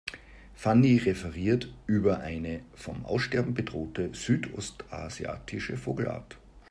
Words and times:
Fanny 0.55 0.97
referiert 0.97 1.71
über 1.85 2.21
eine 2.21 2.61
vom 2.73 3.05
Aussterben 3.05 3.53
bedrohte 3.53 4.09
südostasiatische 4.15 5.77
Vogelart. 5.77 6.39